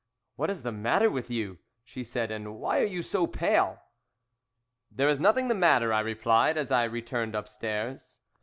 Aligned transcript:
"'What 0.35 0.49
is 0.49 0.63
the 0.63 0.71
matter 0.71 1.11
with 1.11 1.29
you,' 1.29 1.59
she 1.83 2.03
said, 2.03 2.31
'and 2.31 2.57
why 2.59 2.79
are 2.81 2.85
you 2.85 3.03
so 3.03 3.27
pale?' 3.27 3.77
"'There 4.89 5.09
is 5.09 5.19
nothing 5.19 5.47
the 5.47 5.53
matter,' 5.53 5.93
I 5.93 5.99
replied, 5.99 6.57
as 6.57 6.71
I 6.71 6.85
returned 6.85 7.35
upstairs. 7.35 8.19